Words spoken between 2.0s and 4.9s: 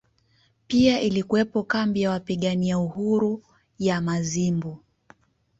ya wapigania uhuru ya Mazimbu